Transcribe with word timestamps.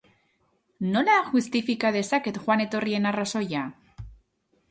Nola 0.93 1.17
justifika 1.33 1.91
dezaket 1.97 2.41
joan-etorrien 2.47 3.05
arrazoia? 3.11 3.61